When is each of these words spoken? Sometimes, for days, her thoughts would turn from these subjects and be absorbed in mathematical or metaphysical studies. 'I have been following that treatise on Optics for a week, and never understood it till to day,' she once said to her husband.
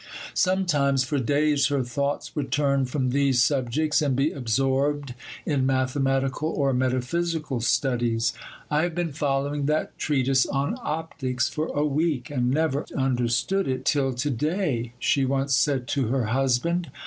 Sometimes, 0.33 1.03
for 1.03 1.19
days, 1.19 1.67
her 1.67 1.83
thoughts 1.83 2.35
would 2.35 2.51
turn 2.51 2.85
from 2.85 3.11
these 3.11 3.39
subjects 3.43 4.01
and 4.01 4.15
be 4.15 4.31
absorbed 4.31 5.13
in 5.45 5.63
mathematical 5.63 6.49
or 6.49 6.73
metaphysical 6.73 7.59
studies. 7.61 8.33
'I 8.71 8.81
have 8.81 8.95
been 8.95 9.11
following 9.13 9.67
that 9.67 9.95
treatise 9.99 10.47
on 10.47 10.75
Optics 10.81 11.49
for 11.49 11.67
a 11.67 11.85
week, 11.85 12.31
and 12.31 12.49
never 12.49 12.83
understood 12.97 13.67
it 13.67 13.85
till 13.85 14.11
to 14.15 14.31
day,' 14.31 14.93
she 14.97 15.23
once 15.23 15.55
said 15.55 15.87
to 15.89 16.07
her 16.07 16.23
husband. 16.25 16.89